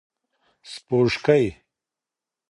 [0.71, 1.45] سپوږکۍ